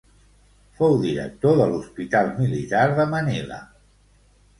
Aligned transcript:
Fou 0.77 0.95
director 1.01 1.53
de 1.59 1.67
l'Hospital 1.71 2.31
Militar 2.39 2.87
de 3.01 3.05
Manila. 3.13 3.61